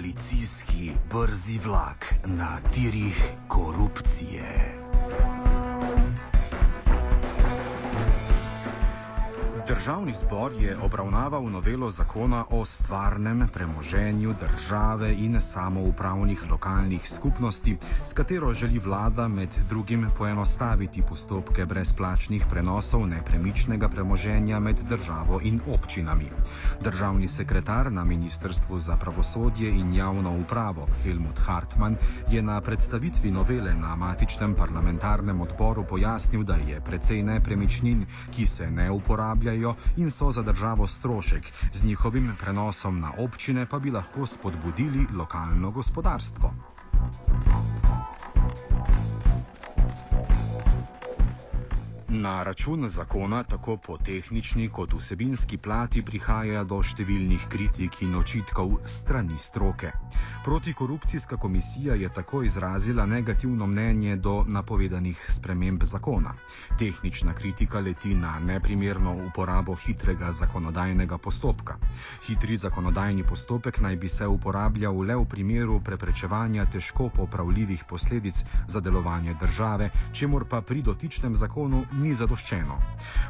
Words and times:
koalicijski 0.00 0.92
brzi 1.12 1.58
vlak 1.58 2.14
na 2.26 2.58
tirih 2.74 3.32
korupcije. 3.48 4.74
Državni 9.70 10.12
zbor 10.12 10.52
je 10.58 10.76
obravnaval 10.82 11.50
novelo 11.50 11.90
zakona 11.90 12.44
o 12.50 12.64
stvarnem 12.64 13.48
premoženju 13.52 14.34
države 14.40 15.14
in 15.14 15.40
samoupravnih 15.40 16.50
lokalnih 16.50 17.10
skupnosti, 17.10 17.76
s 18.04 18.12
katero 18.12 18.52
želi 18.52 18.78
vlada 18.78 19.28
med 19.28 19.48
drugim 19.68 20.06
poenostaviti 20.18 21.02
postopke 21.08 21.66
brezplačnih 21.66 22.46
prenosov 22.50 23.06
nepremičnega 23.06 23.88
premoženja 23.88 24.58
med 24.58 24.76
državo 24.88 25.40
in 25.42 25.60
občinami. 25.74 26.30
Državni 26.80 27.28
sekretar 27.28 27.92
na 27.92 28.04
Ministrstvu 28.04 28.80
za 28.80 28.96
pravosodje 28.96 29.70
in 29.70 29.94
javno 29.94 30.38
upravo 30.40 30.86
Helmut 31.02 31.38
Hartmann 31.38 31.96
je 32.30 32.42
na 32.42 32.60
predstavitvi 32.60 33.30
novele 33.30 33.74
na 33.74 33.96
matičnem 33.96 34.54
parlamentarnem 34.54 35.40
odboru 35.40 35.84
pojasnil, 35.84 36.42
da 36.42 36.54
je 36.54 36.80
precej 36.80 37.22
nepremičnin, 37.22 38.06
ki 38.30 38.46
se 38.46 38.70
ne 38.70 38.90
uporabljajo, 38.90 39.59
uporabljajo 39.60 39.74
in 39.96 40.10
so 40.10 40.30
za 40.30 40.42
državo 40.42 40.86
strošek, 40.86 41.52
z 41.72 41.84
njihovim 41.84 42.36
prenosom 42.40 43.00
na 43.00 43.12
občine 43.18 43.66
pa 43.66 43.78
bi 43.78 43.90
lahko 43.90 44.26
spodbudili 44.26 45.06
lokalno 45.16 45.70
gospodarstvo. 45.70 46.52
Na 52.12 52.42
račun 52.42 52.88
zakona, 52.88 53.42
tako 53.42 53.76
po 53.76 53.98
tehnični 53.98 54.68
kot 54.68 54.92
vsebinski 54.92 55.58
plati, 55.62 56.02
prihaja 56.02 56.64
do 56.66 56.80
številnih 56.82 57.44
kritik 57.46 58.00
in 58.02 58.16
očitkov 58.18 58.80
strani 58.90 59.36
stroke. 59.38 59.92
Protikorupcijska 60.44 61.36
komisija 61.36 61.94
je 61.94 62.08
tako 62.08 62.42
izrazila 62.42 63.06
negativno 63.06 63.66
mnenje 63.66 64.16
do 64.16 64.42
napovedanih 64.46 65.20
sprememb 65.28 65.84
zakona. 65.84 66.34
Tehnična 66.78 67.34
kritika 67.34 67.78
leti 67.78 68.14
na 68.14 68.40
neprimerno 68.40 69.14
uporabo 69.28 69.74
hitrega 69.74 70.32
zakonodajnega 70.32 71.18
postopka. 71.18 71.78
Hitri 72.26 72.56
zakonodajni 72.56 73.22
postopek 73.22 73.78
naj 73.80 73.96
bi 73.96 74.08
se 74.08 74.26
uporabljal 74.26 74.98
le 75.06 75.14
v 75.14 75.28
primeru 75.30 75.78
preprečevanja 75.84 76.66
težko 76.66 77.08
popravljivih 77.08 77.86
posledic 77.88 78.44
za 78.68 78.80
delovanje 78.80 79.38
države, 79.40 79.90
čemur 80.12 80.48
pa 80.50 80.60
pri 80.60 80.82
dotičnem 80.82 81.36
zakonu 81.36 81.86
ni 82.00 82.14
zadoščeno. 82.14 82.76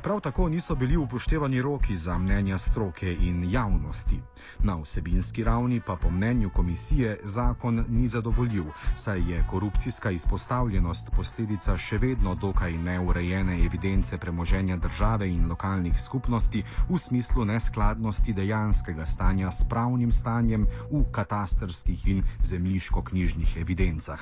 Prav 0.03 0.21
tako 0.21 0.49
niso 0.49 0.75
bili 0.75 0.97
upoštevani 0.97 1.63
roki 1.63 1.97
za 1.97 2.19
mnenja 2.19 2.59
stroke 2.59 3.13
in 3.13 3.45
javnosti. 3.51 4.21
Na 4.59 4.77
vsebinski 4.77 5.45
ravni 5.45 5.81
pa 5.81 5.97
po 5.97 6.11
mnenju 6.11 6.51
komisije 6.51 7.19
zakon 7.25 7.85
ni 7.89 8.09
zadovoljiv, 8.09 8.65
saj 8.97 9.31
je 9.31 9.45
korupcijska 9.51 10.11
izpostavljenost 10.11 11.11
posledica 11.17 11.77
še 11.77 11.99
vedno 11.99 12.35
dokaj 12.35 12.73
neurejene 12.73 13.59
evidence 13.65 14.19
premoženja 14.19 14.77
države 14.77 15.29
in 15.29 15.49
lokalnih 15.49 16.01
skupnosti 16.01 16.65
v 16.89 16.99
smislu 16.99 17.45
neskladnosti 17.45 18.33
dejanskega 18.33 19.07
stanja 19.07 19.51
s 19.51 19.69
pravnim 19.69 20.13
stanjem 20.13 20.67
v 20.91 21.05
katastrskih 21.13 22.07
in 22.07 22.23
zemljiško-knjižnih 22.43 23.57
evidencah. 23.61 24.21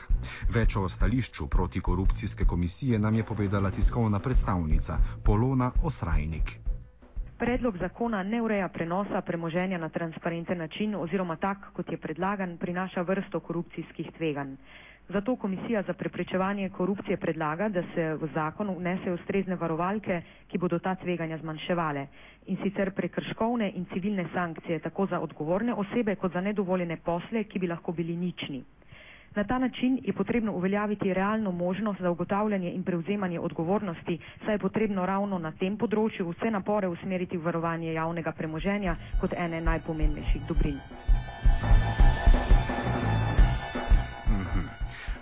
Več 0.51 0.77
o 0.77 0.89
stališču 0.89 1.47
protikorupcijske 1.47 2.45
komisije 2.45 2.99
nam 2.99 3.15
je 3.15 3.25
povedala 3.25 3.71
tiskovna 3.71 4.19
predstavnica 4.19 4.38
predstavnica 4.39 4.99
Polona 5.25 5.73
Osrajnik. 5.83 6.63
Predlog 7.39 7.77
zakona 7.79 8.23
ne 8.23 8.43
ureja 8.43 8.69
prenosa 8.69 9.21
premoženja 9.21 9.79
na 9.79 9.89
transparenten 9.89 10.59
način 10.59 10.95
oziroma 10.95 11.37
tak, 11.37 11.59
kot 11.73 11.91
je 11.91 11.97
predlagan, 11.99 12.57
prinaša 12.59 13.03
vrsto 13.03 13.41
korupcijskih 13.41 14.07
tveganj. 14.17 14.55
Zato 15.09 15.37
Komisija 15.37 15.83
za 15.83 15.93
preprečevanje 15.93 16.69
korupcije 16.71 17.17
predlaga, 17.17 17.69
da 17.69 17.83
se 17.95 18.15
v 18.15 18.29
zakon 18.35 18.71
vnese 18.79 19.13
ustrezne 19.13 19.57
varovalke, 19.57 20.23
ki 20.49 20.59
bodo 20.59 20.79
ta 20.79 20.95
tveganja 20.95 21.39
zmanjševale 21.39 22.07
in 22.47 22.59
sicer 22.63 22.91
prekrškovne 22.91 23.73
in 23.75 23.87
civilne 23.93 24.29
sankcije 24.35 24.79
tako 24.79 25.07
za 25.07 25.21
odgovorne 25.21 25.75
osebe 25.75 26.15
kot 26.15 26.33
za 26.33 26.41
nedovoljene 26.41 26.97
posle, 26.97 27.45
ki 27.45 27.59
bi 27.59 27.67
lahko 27.67 27.93
bili 27.93 28.17
nični. 28.17 28.63
Na 29.39 29.45
ta 29.45 29.59
način 29.59 30.01
je 30.05 30.13
potrebno 30.13 30.53
uveljaviti 30.53 31.15
realno 31.15 31.51
možnost 31.53 32.01
za 32.01 32.11
ugotavljanje 32.11 32.71
in 32.71 32.83
prevzemanje 32.83 33.41
odgovornosti, 33.41 34.19
saj 34.45 34.55
je 34.55 34.59
potrebno 34.59 35.07
ravno 35.07 35.39
na 35.39 35.53
tem 35.53 35.77
področju 35.79 36.27
vse 36.33 36.51
napore 36.51 36.91
usmeriti 36.91 37.39
v 37.39 37.47
varovanje 37.47 37.93
javnega 37.93 38.33
premoženja 38.33 38.97
kot 39.21 39.39
ene 39.39 39.63
najpomembnejših 39.63 40.43
dobrin. 40.49 40.83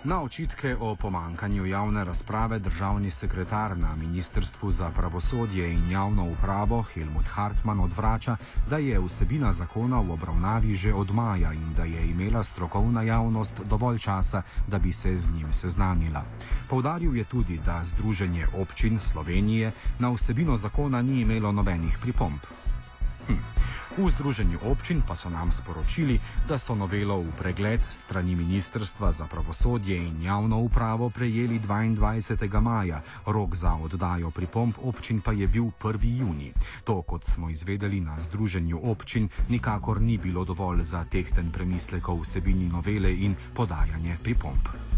Na 0.06 0.22
očitke 0.22 0.76
o 0.80 0.96
pomankanju 0.96 1.66
javne 1.66 2.04
razprave 2.04 2.58
državni 2.58 3.10
sekretar 3.10 3.78
na 3.78 3.96
Ministrstvu 3.96 4.72
za 4.72 4.90
pravosodje 4.90 5.72
in 5.72 5.90
javno 5.90 6.24
upravo 6.24 6.82
Helmut 6.82 7.26
Hartmann 7.28 7.80
odvrača, 7.80 8.36
da 8.70 8.78
je 8.78 9.00
vsebina 9.00 9.52
zakona 9.52 10.00
v 10.00 10.12
obravnavi 10.12 10.74
že 10.74 10.94
od 10.94 11.10
maja 11.14 11.52
in 11.52 11.74
da 11.76 11.84
je 11.84 12.06
imela 12.10 12.44
strokovna 12.44 13.02
javnost 13.02 13.60
dovolj 13.64 13.98
časa, 13.98 14.42
da 14.66 14.78
bi 14.78 14.92
se 14.92 15.16
z 15.16 15.30
njim 15.30 15.52
seznanila. 15.52 16.22
Povdaril 16.70 17.16
je 17.16 17.24
tudi, 17.24 17.58
da 17.66 17.84
Združenje 17.84 18.46
občin 18.54 19.00
Slovenije 19.00 19.72
na 19.98 20.10
vsebino 20.10 20.56
zakona 20.56 21.02
ni 21.02 21.20
imelo 21.20 21.52
nobenih 21.52 21.98
pripomb. 22.02 22.38
Hm. 23.26 23.34
V 23.96 24.12
Združenju 24.12 24.60
občin 24.68 25.00
pa 25.00 25.16
so 25.16 25.32
nam 25.32 25.48
sporočili, 25.48 26.20
da 26.44 26.60
so 26.60 26.76
novelo 26.76 27.16
v 27.16 27.32
pregled 27.32 27.80
strani 27.88 28.36
Ministrstva 28.36 29.08
za 29.08 29.24
pravosodje 29.24 29.96
in 29.96 30.20
javno 30.20 30.60
upravo 30.60 31.08
prejeli 31.08 31.56
22. 31.56 32.60
maja, 32.60 33.00
rok 33.24 33.56
za 33.56 33.72
oddajo 33.72 34.28
pripomp 34.30 34.76
občin 34.84 35.24
pa 35.24 35.32
je 35.32 35.48
bil 35.48 35.72
1. 35.80 35.96
juni. 36.20 36.52
To, 36.84 37.00
kot 37.08 37.24
smo 37.24 37.48
izvedeli 37.48 38.04
na 38.04 38.20
Združenju 38.20 38.84
občin, 38.84 39.32
nikakor 39.48 39.96
ni 39.96 40.20
bilo 40.20 40.44
dovolj 40.44 40.84
za 40.84 41.08
tehten 41.08 41.48
premislek 41.48 42.08
o 42.08 42.20
vsebini 42.20 42.68
novele 42.68 43.16
in 43.16 43.32
podajanje 43.56 44.20
pripomp. 44.20 44.95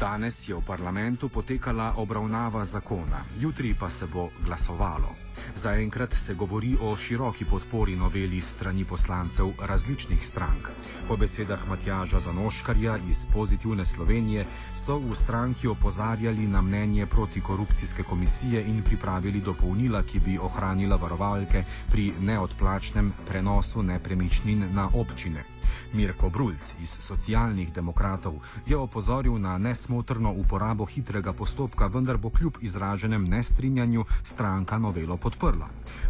Danes 0.00 0.48
je 0.48 0.54
v 0.56 0.64
parlamentu 0.64 1.28
potekala 1.28 1.92
obravnava 2.00 2.64
zakona, 2.64 3.20
jutri 3.36 3.74
pa 3.76 3.90
se 3.90 4.06
bo 4.06 4.30
glasovalo. 4.40 5.29
Zaenkrat 5.56 6.14
se 6.14 6.34
govori 6.34 6.76
o 6.82 6.96
široki 6.96 7.44
podpori 7.44 7.96
noveli 7.96 8.40
strani 8.40 8.84
poslancev 8.84 9.52
različnih 9.62 10.26
strank. 10.26 10.68
Po 11.08 11.16
besedah 11.16 11.68
Matjaža 11.68 12.18
Zanoškarja 12.18 12.96
iz 13.10 13.24
Pozitivne 13.32 13.84
Slovenije 13.84 14.46
so 14.76 14.98
v 14.98 15.14
stranki 15.14 15.68
opozarjali 15.68 16.46
na 16.46 16.62
mnenje 16.62 17.06
protikorupcijske 17.06 18.02
komisije 18.02 18.64
in 18.66 18.82
pripravili 18.82 19.40
dopolnila, 19.40 20.02
ki 20.02 20.20
bi 20.20 20.38
ohranila 20.38 20.96
varovalke 20.96 21.64
pri 21.90 22.12
neodplačnem 22.20 23.12
prenosu 23.26 23.82
nepremičnin 23.82 24.68
na 24.74 24.88
občine. 24.94 25.44
Mirko 25.92 26.30
Brulc 26.30 26.74
iz 26.80 26.90
socialnih 26.90 27.72
demokratov 27.72 28.38
je 28.66 28.76
opozoril 28.76 29.38
na 29.38 29.58
nesmotrno 29.58 30.32
uporabo 30.32 30.84
hitrega 30.84 31.32
postopka, 31.32 31.86
vendar 31.86 32.16
bo 32.16 32.30
kljub 32.30 32.58
izraženem 32.60 33.24
nestrinjanju 33.24 34.04
stranka 34.22 34.78
novelo 34.78 35.16
podprla. 35.16 35.29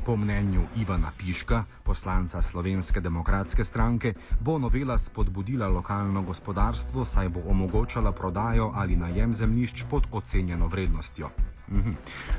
Po 0.07 0.17
mnenju 0.17 0.63
Ivana 0.77 1.11
Piška, 1.19 1.65
poslanca 1.83 2.43
Slovenske 2.43 3.01
demokratske 3.01 3.65
stranke, 3.65 4.15
bo 4.41 4.59
novela 4.59 4.99
spodbudila 4.99 5.69
lokalno 5.69 6.23
gospodarstvo, 6.23 7.05
saj 7.05 7.29
bo 7.29 7.41
omogočala 7.47 8.13
prodajo 8.13 8.73
ali 8.75 8.97
najem 8.97 9.33
zemljišč 9.33 9.85
pod 9.91 10.07
ocenjeno 10.13 10.67
vrednostjo. 10.67 11.31
Mhm. 11.71 11.91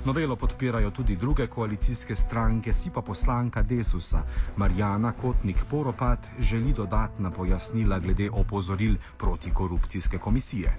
Novelo 0.06 0.36
podpirajo 0.36 0.92
tudi 0.92 1.16
druge 1.16 1.48
koalicijske 1.48 2.16
stranke, 2.16 2.74
si 2.74 2.90
pa 2.90 3.02
poslanka 3.02 3.62
Desusa 3.62 4.24
Marjana 4.58 5.12
Kotnik 5.12 5.58
Poropat 5.70 6.30
želi 6.40 6.74
dodatna 6.74 7.32
pojasnila 7.32 8.00
glede 8.00 8.30
opozoril 8.32 8.96
proti 9.18 9.54
korupcijske 9.54 10.18
komisije. 10.18 10.78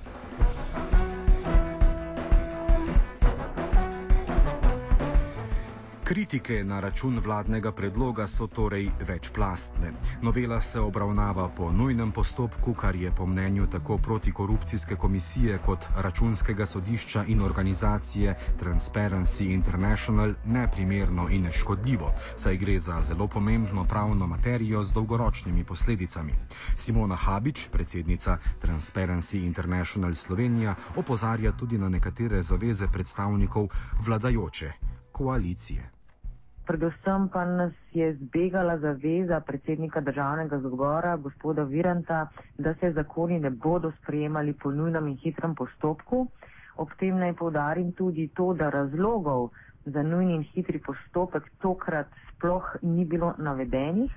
Kritike 6.13 6.65
na 6.65 6.81
račun 6.81 7.21
vladnega 7.25 7.73
predloga 7.73 8.27
so 8.27 8.47
torej 8.47 8.91
večplastne. 9.01 9.93
Novela 10.23 10.61
se 10.61 10.81
obravnava 10.81 11.49
po 11.49 11.71
nujnem 11.73 12.13
postopku, 12.13 12.75
kar 12.75 12.97
je 12.97 13.11
po 13.17 13.27
mnenju 13.27 13.67
tako 13.67 13.97
protikorupcijske 13.99 14.97
komisije 14.97 15.59
kot 15.67 15.79
računskega 15.97 16.67
sodišča 16.67 17.25
in 17.29 17.41
organizacije 17.43 18.35
Transparency 18.61 19.55
International 19.55 20.35
neprimerno 20.45 21.29
in 21.31 21.49
škodljivo, 21.53 22.13
saj 22.37 22.57
gre 22.57 22.79
za 22.79 23.01
zelo 23.03 23.29
pomembno 23.29 23.85
pravno 23.85 24.27
materijo 24.27 24.83
z 24.83 24.93
dolgoročnimi 24.93 25.65
posledicami. 25.65 26.33
Simona 26.77 27.17
Habič, 27.17 27.69
predsednica 27.73 28.39
Transparency 28.63 29.45
International 29.45 30.15
Slovenija, 30.15 30.75
opozarja 30.97 31.53
tudi 31.53 31.79
na 31.79 31.89
nekatere 31.89 32.43
zaveze 32.43 32.89
predstavnikov 32.93 33.69
vladajoče 34.05 34.73
koalicije. 35.13 35.92
Predvsem 36.67 37.29
pa 37.29 37.45
nas 37.45 37.73
je 37.93 38.15
zbegala 38.15 38.79
zaveza 38.79 39.41
predsednika 39.41 40.01
državnega 40.01 40.59
zbora, 40.59 41.17
gospoda 41.17 41.63
Viranta, 41.63 42.29
da 42.59 42.75
se 42.75 42.93
zakoni 42.93 43.41
ne 43.41 43.51
bodo 43.51 43.93
sprejemali 44.03 44.53
po 44.53 44.71
nujnem 44.71 45.09
in 45.09 45.17
hitrem 45.17 45.55
postopku. 45.55 46.27
Ob 46.77 46.89
tem 46.99 47.19
naj 47.19 47.35
povdarim 47.35 47.93
tudi 47.93 48.29
to, 48.35 48.55
da 48.55 48.71
razlogov 48.71 49.51
za 49.85 50.03
nujni 50.03 50.35
in 50.35 50.43
hitri 50.43 50.79
postopek 50.79 51.51
tokrat 51.59 52.07
sploh 52.31 52.77
ni 52.83 53.05
bilo 53.05 53.35
navedenih. 53.39 54.13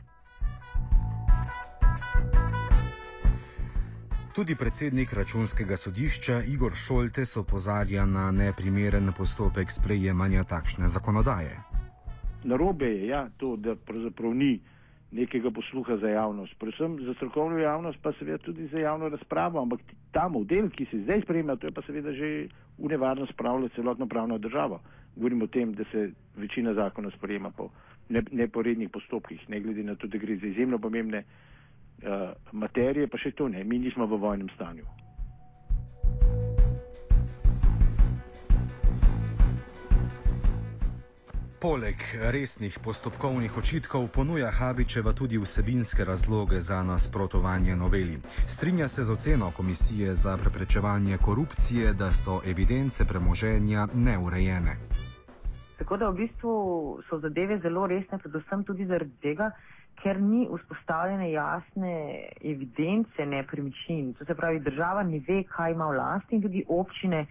Tudi 4.35 4.55
predsednik 4.55 5.13
računskega 5.13 5.77
sodišča 5.77 6.41
Igor 6.43 6.75
Šoltes 6.75 7.37
opozarja 7.37 8.05
na 8.05 8.31
neprimeren 8.31 9.13
postopek 9.17 9.71
sprejemanja 9.71 10.43
takšne 10.43 10.87
zakonodaje 10.87 11.74
narobe 12.45 12.85
je 12.85 13.07
ja, 13.07 13.27
to, 13.37 13.55
da 13.55 13.75
pravzaprav 13.75 14.33
ni 14.33 14.59
nekega 15.11 15.51
posluha 15.51 15.97
za 15.97 16.09
javnost, 16.09 16.55
predvsem 16.59 16.97
za 17.05 17.13
strokovno 17.13 17.57
javnost, 17.57 17.97
pa 18.01 18.11
seveda 18.19 18.37
tudi 18.37 18.67
za 18.67 18.79
javno 18.79 19.09
razpravo, 19.09 19.61
ampak 19.61 19.79
ta 20.11 20.27
model, 20.27 20.69
ki 20.69 20.85
se 20.91 20.99
zdaj 21.03 21.21
sprejema, 21.21 21.55
to 21.55 21.67
je 21.67 21.71
pa 21.71 21.81
seveda 21.81 22.13
že 22.13 22.47
v 22.77 22.89
nevarnost 22.91 23.31
spravlja 23.33 23.69
celotno 23.75 24.07
pravno 24.07 24.37
državo. 24.37 24.81
Govorimo 25.15 25.45
o 25.45 25.47
tem, 25.47 25.73
da 25.73 25.83
se 25.91 26.11
večina 26.35 26.73
zakona 26.73 27.11
sprejema 27.17 27.51
po 27.51 27.69
neporednih 28.09 28.89
postopkih, 28.89 29.49
ne 29.49 29.59
glede 29.59 29.83
na 29.83 29.95
to, 29.95 30.07
da 30.07 30.17
gre 30.17 30.35
za 30.35 30.47
izjemno 30.47 30.79
pomembne 30.79 31.23
uh, 31.23 32.35
materije, 32.51 33.07
pa 33.07 33.17
še 33.17 33.31
to 33.31 33.47
ne, 33.49 33.63
mi 33.63 33.79
nismo 33.79 34.05
v 34.05 34.19
vojnem 34.19 34.49
stanju. 34.55 34.85
Poleg 41.65 41.97
resnih 42.21 42.77
postopkovnih 42.77 43.57
očitkov 43.57 44.07
ponuja 44.13 44.51
Habičeva 44.53 45.13
tudi 45.17 45.37
vsebinske 45.41 46.05
razloge 46.05 46.59
za 46.61 46.83
nasprotovanje 46.83 47.75
noveli. 47.75 48.19
Strinja 48.45 48.87
se 48.87 49.03
z 49.03 49.11
oceno 49.11 49.51
Komisije 49.57 50.15
za 50.15 50.37
preprečevanje 50.37 51.17
korupcije, 51.17 51.93
da 51.93 52.11
so 52.13 52.41
evidence 52.45 53.05
premoženja 53.05 53.87
neurejene. 53.93 54.75
Tako 55.77 55.97
da 55.97 56.09
v 56.09 56.15
bistvu 56.15 56.53
so 57.09 57.19
zadeve 57.19 57.57
zelo 57.59 57.87
resne, 57.87 58.17
predvsem 58.17 58.63
tudi 58.63 58.85
zaradi 58.85 59.17
tega, 59.21 59.49
ker 60.03 60.21
ni 60.21 60.45
vzpostavljene 60.45 61.31
jasne 61.31 61.95
evidence 62.43 63.25
nepremičnin. 63.25 64.13
To 64.13 64.25
se 64.25 64.35
pravi, 64.35 64.59
država 64.59 65.03
ne 65.03 65.23
ve, 65.27 65.43
kaj 65.43 65.71
ima 65.71 65.89
v 65.89 65.97
lasti 65.97 66.35
in 66.35 66.41
tudi 66.41 66.63
občine 66.67 67.25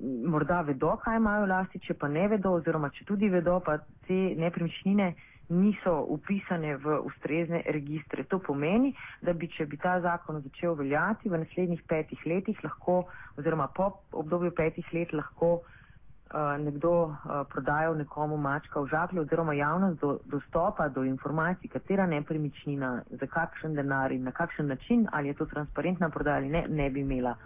morda 0.00 0.60
vedo, 0.60 0.96
kaj 1.04 1.16
imajo 1.16 1.44
v 1.44 1.48
lasti, 1.48 1.78
če 1.78 1.94
pa 1.94 2.08
ne 2.08 2.26
vedo, 2.28 2.56
oziroma 2.58 2.90
če 2.90 3.06
tudi 3.08 3.28
vedo, 3.30 3.60
pa 3.64 3.78
te 4.08 4.34
nepremičnine 4.38 5.14
niso 5.48 5.92
upisane 6.08 6.76
v 6.76 6.98
ustrezne 7.04 7.62
registre. 7.66 8.24
To 8.24 8.38
pomeni, 8.38 8.94
da 9.22 9.32
bi, 9.32 9.48
če 9.48 9.66
bi 9.66 9.76
ta 9.76 9.98
zakon 10.00 10.40
začel 10.42 10.74
veljati 10.78 11.28
v 11.28 11.42
naslednjih 11.44 11.84
petih 11.88 12.26
letih, 12.26 12.58
lahko, 12.64 13.04
oziroma 13.38 13.68
po 13.68 13.92
obdobju 14.12 14.54
petih 14.56 14.88
let, 14.96 15.12
lahko 15.12 15.60
uh, 15.60 16.56
nekdo 16.64 16.94
uh, 17.12 17.44
prodajal 17.52 17.96
nekomu 18.00 18.40
mačka 18.40 18.80
v 18.80 18.88
žaklju, 18.88 19.26
oziroma 19.28 19.54
javnost 19.54 20.00
do, 20.00 20.16
dostopa 20.32 20.88
do 20.88 21.04
informacij, 21.04 21.68
katera 21.68 22.08
nepremičnina, 22.08 22.96
za 23.10 23.26
kakšen 23.28 23.76
denar 23.76 24.12
in 24.12 24.24
na 24.24 24.32
kakšen 24.32 24.72
način, 24.72 25.06
ali 25.12 25.28
je 25.28 25.40
to 25.42 25.46
transparentna 25.52 26.08
prodaja 26.08 26.40
ali 26.40 26.48
ne, 26.48 26.66
ne 26.68 26.90
bi 26.90 27.04
imela 27.04 27.36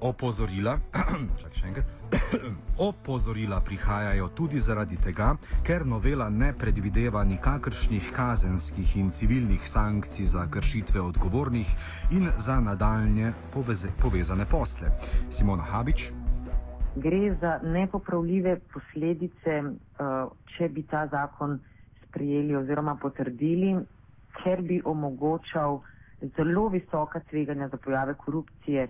v 0.00 0.12
pogleda. 0.12 0.78
Opozorila, 0.78 0.78
opozorila 2.88 3.60
prihajajo 3.60 4.28
tudi 4.28 4.58
zaradi 4.58 4.96
tega, 4.96 5.36
ker 5.62 5.86
novela 5.86 6.28
ne 6.30 6.52
predvideva 6.52 7.24
nikakršnih 7.24 8.12
kazenskih 8.12 8.96
in 8.96 9.10
civilnih 9.10 9.68
sankcij 9.68 10.24
za 10.24 10.46
kršitve 10.50 11.00
odgovornih 11.00 11.66
in 12.10 12.28
za 12.36 12.60
nadaljne 12.60 13.32
poveze, 13.52 13.88
povezane 14.00 14.46
posle. 14.50 14.88
Simona 15.30 15.62
Habič. 15.62 16.12
Gre 16.96 17.34
za 17.40 17.60
nepopravljive 17.62 18.58
posledice, 18.72 19.50
eh, 19.50 20.26
če 20.56 20.68
bi 20.68 20.82
ta 20.82 21.06
zakon 21.06 21.60
sprijeli 22.08 22.56
oziroma 22.56 22.96
potrdili, 22.96 23.76
ker 24.42 24.62
bi 24.62 24.82
omogočal 24.84 25.80
zelo 26.36 26.68
visoka 26.68 27.20
tveganja 27.20 27.68
za 27.68 27.76
pojave 27.76 28.14
korupcije 28.14 28.88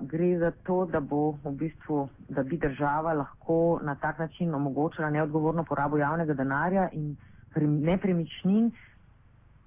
gre 0.00 0.38
za 0.38 0.50
to, 0.62 0.86
da 0.86 0.98
v 1.44 1.50
bistvu, 1.52 2.08
da 2.28 2.42
bi 2.42 2.58
država 2.58 3.12
lahko 3.12 3.80
na 3.82 3.94
tak 3.94 4.18
način 4.18 4.54
omogočala 4.54 5.10
neodgovorno 5.10 5.64
porabo 5.64 5.98
javnega 5.98 6.34
denarja 6.34 6.88
in 6.92 7.16
nepremičnin, 7.56 8.70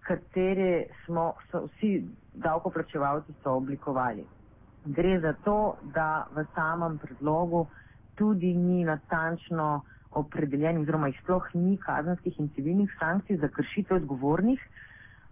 katere 0.08 0.86
smo 1.06 1.34
vsi 1.54 2.08
davkoplačevalci 2.34 3.34
so 3.44 3.52
oblikovali. 3.52 4.26
Gre 4.86 5.20
za 5.20 5.34
to, 5.44 5.76
da 5.94 6.28
v 6.36 6.46
samem 6.56 6.98
predlogu 6.98 7.68
tudi 8.16 8.54
ni 8.54 8.84
natančno 8.86 9.82
opredeljenih, 10.12 10.82
oziroma 10.82 11.08
jih 11.08 11.20
sploh 11.24 11.50
ni 11.54 11.78
kazenskih 11.78 12.40
in 12.40 12.50
civilnih 12.56 12.96
sankcij 13.00 13.38
za 13.38 13.48
kršitev 13.48 13.98
odgovornih, 13.98 14.62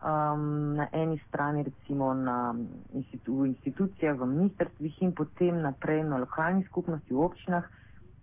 um, 0.03 0.75
na 0.75 0.87
eni 0.91 1.21
strani 1.27 1.63
recimo 1.63 2.13
na 2.13 2.55
institu, 2.93 3.41
v 3.41 3.47
institucijah, 3.47 4.17
v 4.17 4.25
ministrstvih 4.25 5.01
in 5.01 5.11
potem 5.11 5.61
naprej 5.61 6.03
na 6.03 6.17
lokalnih 6.17 6.67
skupnosti, 6.67 7.13
v 7.13 7.19
občinah 7.19 7.65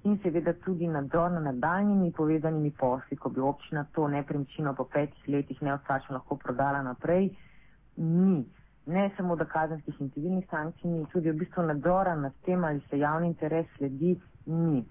in 0.05 0.19
seveda 0.23 0.53
tudi 0.65 0.87
nadzor 0.87 1.31
nad 1.31 1.43
nadaljnjimi 1.43 2.13
povezanimi 2.13 2.71
posli, 2.71 3.17
ko 3.17 3.31
bi 3.31 3.41
občina 3.41 3.87
to 3.95 4.09
nepremičnino 4.09 4.75
po 4.75 4.85
petih 4.85 5.29
letih 5.29 5.63
neodsačno 5.63 6.19
lahko 6.19 6.37
prodala 6.37 6.83
naprej, 6.83 7.31
ni. 7.97 8.45
Ne 8.87 9.11
samo 9.17 9.37
da 9.37 9.45
kazenskih 9.45 10.01
in 10.01 10.11
civilnih 10.11 10.47
sankcij 10.51 10.91
ni, 10.91 11.07
tudi 11.13 11.31
v 11.31 11.39
bistvu 11.39 11.63
nadzora 11.63 12.15
nad 12.15 12.33
tem, 12.43 12.65
ali 12.65 12.83
se 12.91 12.99
javni 12.99 13.29
interes 13.31 13.67
sledi, 13.77 14.17
ni. 14.47 14.83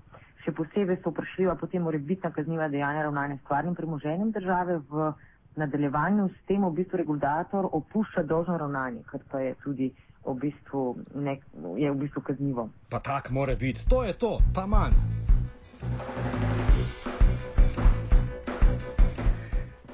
Še 0.46 0.54
posebej 0.56 1.02
so 1.04 1.12
vprašljiva 1.12 1.58
potem 1.60 1.84
morebitna 1.84 2.32
kazniva 2.32 2.70
dejanja 2.72 3.04
ravnanja 3.04 3.36
s 3.36 3.44
stvarnim 3.44 3.76
premoženjem 3.76 4.32
države 4.32 4.80
v 4.90 5.12
nadaljevanju 5.56 6.30
s 6.30 6.46
tem 6.48 6.66
v 6.66 6.72
bistvu 6.72 6.98
regulator 6.98 7.68
opušča 7.72 8.24
dolžno 8.24 8.58
ravnanje, 8.58 9.04
kar 9.06 9.20
pa 9.32 9.40
je 9.40 9.56
tudi 9.64 9.92
v 10.26 10.34
bistvu, 10.38 10.98
nek, 11.16 11.44
je 11.78 11.92
v 11.92 11.96
bistvu 11.98 12.22
kaznivo. 12.22 12.70
Pa 12.90 13.00
tak 13.00 13.32
mora 13.32 13.56
biti, 13.56 13.90
to 13.90 14.04
je 14.04 14.14
to, 14.14 14.38
ta 14.56 14.66
manj. 14.66 14.94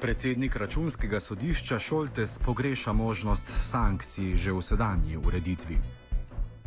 Predsednik 0.00 0.56
računskega 0.56 1.20
sodišča 1.20 1.78
Šoltes 1.78 2.38
pogreša 2.46 2.92
možnost 2.92 3.46
sankcij 3.70 4.36
že 4.36 4.52
v 4.52 4.62
sedanji 4.62 5.16
ureditvi. 5.16 5.76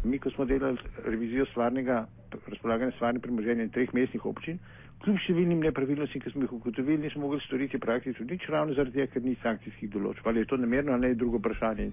Mi, 0.04 0.20
ko 0.20 0.30
smo 0.30 0.46
delali 0.46 0.78
revizijo 1.06 1.46
stvarnega 1.46 2.08
razpolaganja 2.48 2.92
stvarnim 2.92 3.22
premoženjem 3.22 3.70
treh 3.70 3.94
mestnih 3.94 4.26
občin, 4.26 4.60
kljub 5.02 5.18
številnim 5.24 5.62
nepravilnostim, 5.66 6.22
ki 6.22 6.32
smo 6.34 6.46
jih 6.46 6.54
ugotovili, 6.60 7.02
nismo 7.06 7.26
mogli 7.26 7.42
storiti 7.46 7.80
praktično 7.82 8.26
nič, 8.30 8.48
ravno 8.54 8.76
zaradi 8.78 9.00
tega, 9.00 9.14
ker 9.14 9.24
ni 9.26 9.36
sankcijskih 9.42 9.90
določb. 9.94 10.28
Ali 10.30 10.44
je 10.44 10.50
to 10.52 10.60
namerno 10.62 10.94
ali 10.94 11.08
ne, 11.08 11.14
je 11.14 11.22
drugo 11.22 11.42
vprašanje. 11.42 11.92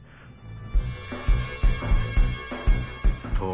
To. 3.39 3.53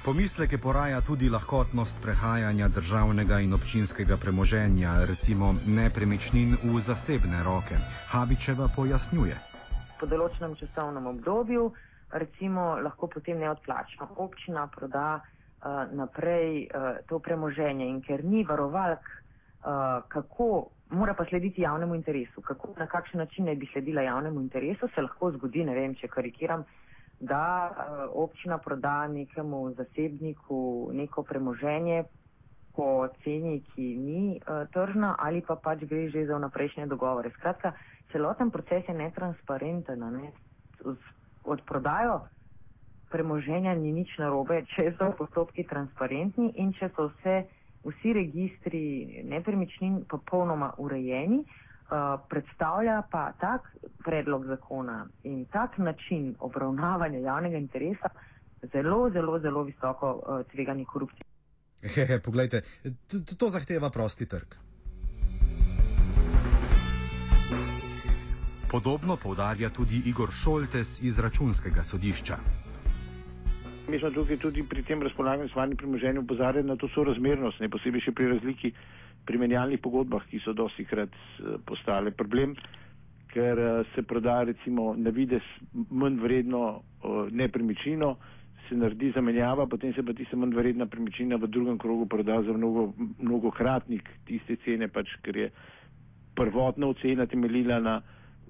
Pomisleke 0.00 0.56
poraja 0.56 1.02
tudi 1.04 1.28
lahkotnost 1.28 1.98
prehajanja 2.00 2.70
državnega 2.72 3.40
in 3.44 3.52
občinskega 3.52 4.16
premoženja, 4.16 4.94
recimo 5.04 5.52
nepremičnin 5.66 6.56
v 6.62 6.80
zasebne 6.80 7.42
roke. 7.44 7.76
Habičeva 8.14 8.70
pojasnjuje. 8.76 9.36
Po 10.00 10.08
določenem 10.08 10.56
časovnem 10.56 11.10
obdobju, 11.10 11.66
recimo, 12.16 12.78
lahko 12.80 13.10
potem 13.12 13.44
neodplačno 13.44 14.08
občina 14.24 14.64
proda 14.72 15.20
naprej 15.92 16.68
uh, 16.74 16.96
to 17.08 17.18
premoženje 17.18 17.84
in 17.84 18.00
ker 18.00 18.24
ni 18.24 18.44
varovalk, 18.44 19.00
uh, 19.00 20.02
kako 20.08 20.70
mora 20.90 21.14
pa 21.14 21.24
slediti 21.24 21.62
javnemu 21.62 21.94
interesu, 21.94 22.40
kako 22.40 22.74
na 22.78 22.86
kakšen 22.86 23.18
način 23.18 23.44
naj 23.44 23.54
bi 23.54 23.68
sledila 23.72 24.02
javnemu 24.02 24.40
interesu, 24.40 24.88
se 24.94 25.02
lahko 25.02 25.30
zgodi, 25.30 25.64
ne 25.64 25.74
vem, 25.74 25.94
če 25.94 26.08
karikiram, 26.08 26.64
da 27.20 27.70
uh, 27.70 28.24
občina 28.24 28.58
proda 28.58 29.06
nekemu 29.08 29.74
zasebniku 29.74 30.90
neko 30.92 31.22
premoženje 31.22 32.04
po 32.76 33.08
ceni, 33.24 33.60
ki 33.74 33.94
ni 33.96 34.40
uh, 34.40 34.64
tržna 34.72 35.16
ali 35.18 35.42
pa 35.46 35.56
pač 35.56 35.84
gre 35.84 36.08
že 36.08 36.26
za 36.26 36.36
vnaprejšnje 36.36 36.86
dogovore. 36.86 37.30
Skratka, 37.30 37.72
celoten 38.12 38.50
proces 38.50 38.88
je 38.88 38.94
netransparenten, 38.94 39.98
ne? 39.98 40.32
od 41.44 41.60
prodajo 41.66 42.20
premoženja 43.10 43.74
ni 43.74 43.92
nič 43.92 44.14
narobe, 44.18 44.62
če 44.74 44.92
so 44.98 45.10
postopki 45.18 45.66
transparentni 45.68 46.52
in 46.62 46.72
če 46.78 46.90
so 46.96 47.10
vse, 47.10 47.42
vsi 47.84 48.14
registri 48.16 48.82
nepremičnin 49.28 50.04
popolnoma 50.10 50.72
urejeni, 50.78 51.42
uh, 51.42 52.16
predstavlja 52.30 53.02
pa 53.10 53.30
tak 53.40 53.66
predlog 54.04 54.46
zakona 54.46 55.04
in 55.24 55.44
tak 55.52 55.78
način 55.78 56.34
obravnavanja 56.38 57.18
javnega 57.18 57.58
interesa 57.58 58.12
zelo, 58.72 59.10
zelo, 59.10 59.38
zelo 59.40 59.62
visoko 59.62 60.14
uh, 60.14 60.42
tveganje 60.52 60.84
korupcije. 60.84 61.26
Hehe, 61.82 62.20
poglejte, 62.20 62.62
to 63.38 63.48
zahteva 63.48 63.90
prosti 63.90 64.26
trg. 64.28 64.58
Podobno 68.70 69.16
povdarja 69.16 69.70
tudi 69.70 70.02
Igor 70.06 70.30
Šoltes 70.30 71.02
iz 71.02 71.18
računskega 71.18 71.82
sodišča. 71.82 72.36
Mi 73.90 73.98
smo 73.98 74.10
tukaj 74.14 74.36
tudi 74.38 74.62
pri 74.62 74.82
tem 74.86 75.02
razpolaganju 75.02 75.48
s 75.48 75.50
stvarnim 75.50 75.76
premoženjem 75.76 76.22
upozarjali 76.22 76.66
na 76.66 76.76
to 76.76 76.88
sorazmernost, 76.94 77.60
ne 77.60 77.68
posebej 77.68 78.04
še 78.04 78.12
pri 78.14 78.28
razliki 78.30 78.70
pri 79.26 79.38
menjalnih 79.42 79.80
pogodbah, 79.82 80.22
ki 80.30 80.38
so 80.44 80.54
dosti 80.54 80.84
krat 80.86 81.10
eh, 81.10 81.56
postale 81.66 82.12
problem, 82.14 82.54
ker 83.34 83.58
eh, 83.58 83.80
se 83.94 84.04
proda 84.06 84.44
recimo 84.46 84.92
na 84.94 85.10
vides 85.10 85.42
manj 85.90 86.20
vredno 86.22 86.62
eh, 86.76 87.32
nepremičnino, 87.42 88.12
se 88.68 88.78
naredi 88.78 89.10
zamenjava, 89.16 89.66
potem 89.66 89.94
se 89.94 90.06
pa 90.06 90.14
tista 90.14 90.38
manj 90.38 90.54
vredna 90.54 90.86
premičnina 90.86 91.40
v 91.42 91.50
drugem 91.50 91.78
krogu 91.78 92.06
proda 92.06 92.38
za 92.46 92.54
mnogo, 92.54 92.92
mnogokratnik 93.18 94.06
tiste 94.30 94.60
cene, 94.64 94.86
pač, 94.88 95.16
ker 95.26 95.36
je 95.36 95.50
prvotna 96.38 96.94
ocena 96.94 97.26
temeljila 97.26 97.82
na, 97.82 97.98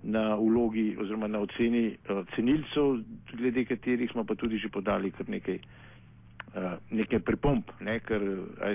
na 0.02 0.35
vlogi 0.35 0.97
oziroma 1.00 1.28
na 1.28 1.38
oceni 1.38 1.97
uh, 2.09 2.25
cenilcev, 2.35 3.02
glede 3.33 3.64
katerih 3.64 4.11
smo 4.11 4.25
pa 4.25 4.35
tudi 4.35 4.59
že 4.59 4.69
podali 4.69 5.11
kar 5.11 5.28
nekaj, 5.28 5.59
uh, 5.59 6.76
nekaj 6.90 7.21
pripomp, 7.21 7.73
ne, 7.80 8.00
ker 8.00 8.23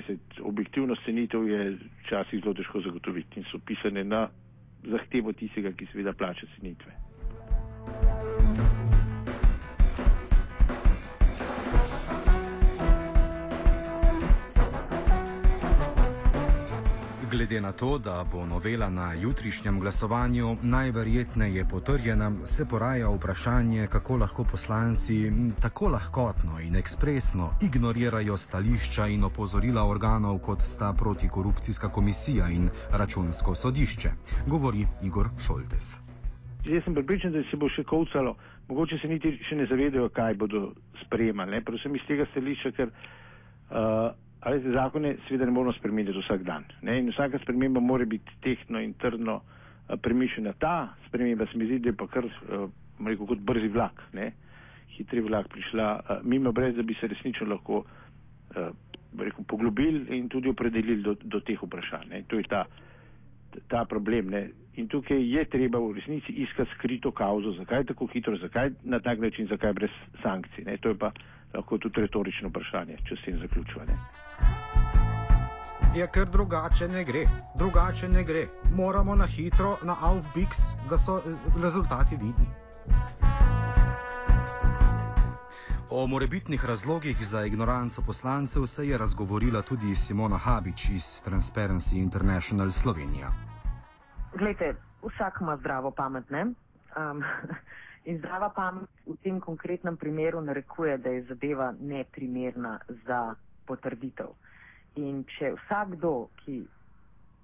se, 0.06 0.18
objektivno 0.40 0.96
cenitev 1.04 1.48
je 1.48 1.78
včasih 2.04 2.42
zelo 2.42 2.54
težko 2.54 2.80
zagotoviti 2.80 3.40
in 3.40 3.48
so 3.50 3.58
pisane 3.58 4.04
na 4.04 4.28
zahtevo 4.86 5.32
tistega, 5.32 5.72
ki 5.72 5.88
seveda 5.92 6.12
plača 6.12 6.46
cenitve. 6.56 6.94
Glede 17.36 17.60
na 17.60 17.72
to, 17.72 17.98
da 17.98 18.24
bo 18.32 18.46
novela 18.46 18.90
na 18.90 19.12
jutrišnjem 19.14 19.80
glasovanju 19.80 20.56
najverjetneje 20.62 21.64
potrjena, 21.70 22.32
se 22.44 22.64
poraja 22.68 23.10
vprašanje, 23.10 23.86
kako 23.92 24.16
lahko 24.16 24.44
poslanci 24.44 25.32
tako 25.62 25.88
lahkotno 25.88 26.60
in 26.60 26.76
ekspresno 26.76 27.50
ignorirajo 27.62 28.36
stališča 28.36 29.06
in 29.06 29.24
opozorila 29.24 29.84
organov, 29.84 30.38
kot 30.38 30.62
sta 30.62 30.94
protikorupcijska 30.98 31.88
komisija 31.88 32.48
in 32.48 32.70
računsko 32.90 33.54
sodišče, 33.54 34.10
govori 34.46 34.86
Igor 35.02 35.28
Šoltes. 35.46 36.00
Jaz 36.64 36.84
sem 36.84 36.94
pripričan, 36.94 37.32
da 37.32 37.42
se 37.50 37.56
bo 37.56 37.68
še 37.68 37.84
kovcalo, 37.84 38.36
mogoče 38.68 38.98
se 38.98 39.08
niti 39.08 39.38
še 39.48 39.56
ne 39.56 39.66
zavedajo, 39.66 40.08
kaj 40.08 40.34
bodo 40.34 40.70
sprejemali. 41.04 41.60
Predvsem 41.64 41.96
iz 41.96 42.08
tega 42.08 42.24
stališča, 42.32 42.72
ker 42.72 42.88
uh, 42.88 44.16
Ali 44.40 44.62
te 44.62 44.70
zakone 44.70 45.16
seveda 45.26 45.44
ne 45.44 45.50
moramo 45.50 45.72
spremeniti 45.72 46.18
vsak 46.18 46.42
dan. 46.42 46.64
Ne? 46.82 46.98
In 46.98 47.10
vsaka 47.10 47.38
sprememba 47.38 47.80
mora 47.80 48.04
biti 48.04 48.32
tehtno 48.40 48.80
in 48.80 48.94
trdno 48.94 49.40
uh, 49.40 49.96
premišljena. 50.00 50.52
Ta 50.58 50.94
sprememba 51.08 51.46
se 51.46 51.58
mi 51.58 51.66
zdi, 51.66 51.78
da 51.78 51.88
je 51.88 51.96
pa 51.96 52.06
kar, 52.06 52.24
uh, 52.24 52.68
rekel, 53.06 53.26
kot 53.26 53.38
brzi 53.38 53.68
vlak, 53.68 54.02
ne? 54.12 54.32
hitri 54.96 55.20
vlak 55.20 55.48
prišla 55.52 55.88
uh, 56.00 56.24
mimo, 56.24 56.52
brez 56.52 56.76
da 56.76 56.82
bi 56.82 56.94
se 57.00 57.06
resnično 57.06 57.46
lahko 57.46 57.84
rekel, 59.18 59.44
poglobili 59.44 60.16
in 60.16 60.28
tudi 60.28 60.48
opredelili 60.48 61.02
do, 61.02 61.16
do 61.22 61.40
teh 61.40 61.62
vprašanj. 61.62 62.08
Ne? 62.10 62.22
To 62.28 62.36
je 62.36 62.44
ta, 62.48 62.64
ta 63.68 63.84
problem. 63.84 64.30
Ne? 64.30 64.48
In 64.76 64.88
tukaj 64.88 65.20
je 65.20 65.44
treba 65.48 65.80
v 65.80 65.94
resnici 65.96 66.32
iskati 66.32 66.70
skrito 66.76 67.12
kauzo, 67.12 67.52
zakaj 67.56 67.84
tako 67.84 68.06
hitro, 68.12 68.36
zakaj 68.36 68.70
na 68.84 69.00
tak 69.00 69.18
način, 69.18 69.48
zakaj 69.48 69.72
brez 69.72 69.90
sankcij. 70.22 70.64
Ne? 70.64 70.76
To 70.76 70.88
je 70.88 70.98
pa 70.98 71.12
lahko 71.56 71.78
tudi 71.78 72.00
retorično 72.00 72.48
vprašanje, 72.48 72.98
če 73.08 73.16
se 73.16 73.30
jim 73.30 73.40
zaključuje. 73.40 73.98
Ja, 75.96 76.06
ker 76.12 76.28
drugače 76.28 76.88
ne 76.88 77.04
gre, 77.04 77.24
drugače 77.56 78.08
ne 78.08 78.24
gre. 78.24 78.46
Moramo 78.74 79.14
na 79.16 79.26
hitro, 79.26 79.76
na 79.82 79.96
Aufbix, 80.02 80.74
da 80.90 80.98
so 80.98 81.18
eh, 81.18 81.36
rezultati 81.62 82.16
vidni. 82.16 82.48
O 85.90 86.06
morebitnih 86.06 86.64
razlogih 86.64 87.16
za 87.26 87.44
ignoranco 87.44 88.02
poslancev 88.06 88.66
se 88.66 88.88
je 88.88 88.98
razgovorila 88.98 89.62
tudi 89.62 89.94
Simona 89.94 90.36
Habič 90.36 90.88
iz 90.90 91.04
Transparency 91.26 91.96
International 92.02 92.70
Slovenija. 92.70 93.32
Glejte, 94.34 94.74
vsak 95.02 95.38
ima 95.40 95.56
zdravo 95.56 95.90
pamet, 95.90 96.30
ne? 96.30 96.42
Um, 96.42 97.24
In 98.04 98.18
zdrava 98.18 98.50
pamet 98.50 98.95
v 99.06 99.16
tem 99.22 99.40
konkretnem 99.40 99.96
primeru 99.96 100.40
narekuje, 100.40 100.98
da 100.98 101.10
je 101.10 101.22
zadeva 101.22 101.72
neprimerna 101.80 102.78
za 103.06 103.34
potrditev. 103.66 104.34
In 104.96 105.24
če 105.36 105.52
vsakdo, 105.54 106.28
ki 106.42 106.64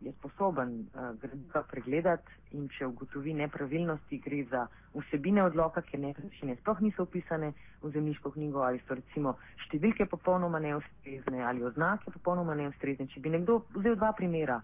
je 0.02 0.12
sposoben 0.18 0.72
uh, 0.80 1.12
gradiva 1.20 1.62
pregledati 1.70 2.56
in 2.58 2.66
če 2.74 2.86
ugotovi 2.90 3.34
nepravilnosti, 3.38 4.18
gre 4.24 4.40
za 4.50 4.64
vsebine 4.96 5.44
odloka, 5.44 5.82
ker 5.86 6.00
nepremičnine 6.02 6.56
sploh 6.58 6.80
niso 6.82 7.06
upisane 7.06 7.52
v 7.82 7.90
zemljiško 7.94 8.32
knjigo 8.34 8.64
ali 8.66 8.82
so 8.86 8.98
recimo 8.98 9.36
številke 9.66 10.08
popolnoma 10.10 10.58
neustrezne 10.64 11.44
ali 11.46 11.62
oznake 11.64 12.10
popolnoma 12.18 12.58
neustrezne. 12.58 13.06
Če 13.14 13.22
bi 13.22 13.36
nekdo 13.36 13.62
vzel 13.76 13.96
dva 13.96 14.12
primera 14.18 14.58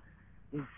iz 0.52 0.77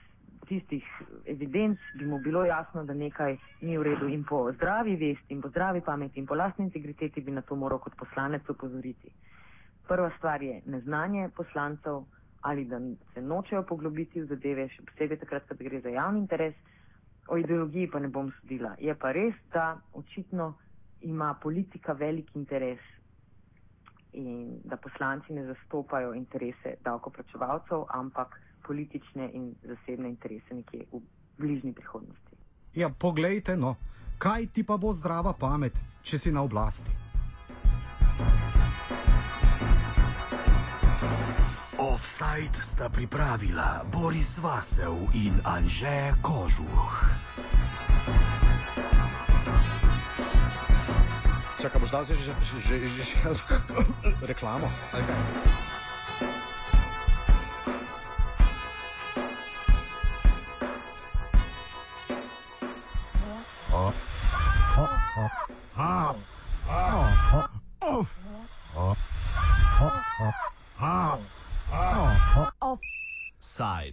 tistih 0.51 0.87
evidenc 1.31 1.79
bi 1.95 2.07
mu 2.07 2.19
bilo 2.19 2.45
jasno, 2.45 2.85
da 2.85 2.95
nekaj 2.95 3.37
ni 3.61 3.79
v 3.79 3.87
redu 3.87 4.09
in 4.11 4.25
po 4.27 4.43
zdravi 4.53 4.97
vesti 4.99 5.35
in 5.35 5.43
po 5.43 5.49
zdravi 5.49 5.81
pameti 5.81 6.19
in 6.19 6.27
po 6.27 6.35
lastni 6.35 6.67
integriteti 6.67 7.21
bi 7.21 7.33
na 7.33 7.43
to 7.43 7.57
moral 7.57 7.79
kot 7.79 7.95
poslanec 7.97 8.49
upozoriti. 8.49 9.13
Prva 9.89 10.11
stvar 10.17 10.43
je 10.43 10.61
neznanje 10.67 11.29
poslancev 11.37 12.03
ali 12.41 12.65
da 12.65 12.81
se 13.15 13.23
nočejo 13.23 13.63
poglobiti 13.69 14.23
v 14.23 14.27
zadeve, 14.27 14.69
še 14.73 14.83
posebej 14.89 15.19
takrat, 15.21 15.45
kad 15.49 15.59
gre 15.61 15.81
za 15.85 15.93
javni 15.93 16.23
interes, 16.23 16.55
o 17.29 17.37
ideologiji 17.37 17.91
pa 17.93 18.01
ne 18.01 18.09
bom 18.09 18.31
sodila. 18.41 18.73
Je 18.81 18.95
pa 18.95 19.13
res, 19.13 19.37
da 19.53 19.75
očitno 19.93 20.55
ima 21.05 21.35
politika 21.43 21.93
velik 21.93 22.33
interes 22.35 22.81
in 24.13 24.57
da 24.65 24.77
poslanci 24.77 25.37
ne 25.37 25.45
zastopajo 25.53 26.15
interese 26.17 26.79
davkoplačevalcev, 26.85 27.85
ampak 27.95 28.41
politične 28.71 29.27
in 29.35 29.55
zasebne 29.67 30.15
interese 30.15 30.55
nekje 30.55 30.87
v 30.95 31.03
bližnji 31.43 31.75
prihodnosti. 31.75 32.35
Ja, 32.79 32.87
poglejte, 32.87 33.59
no, 33.59 33.75
kaj 34.23 34.55
ti 34.55 34.63
pa 34.63 34.79
bo 34.79 34.95
zdrava 34.95 35.35
pamet, 35.35 35.75
če 36.07 36.19
si 36.19 36.31
na 36.31 36.47
oblasti? 36.47 36.95
Offside 41.83 42.63
sta 42.63 42.87
pripravila 42.87 43.83
Boris 43.91 44.39
Vasev 44.39 45.11
in 45.19 45.35
Anže 45.43 46.15
Kožuh. 46.23 46.95
Čakaj, 51.59 51.81
boš 51.83 51.91
dal 51.91 52.05
se 52.07 52.15
že, 52.15 52.23
že, 52.31 52.57
že, 52.63 52.77
že, 52.87 53.03
že 53.03 53.43
reklamo? 54.23 54.71
Okay. 54.95 55.70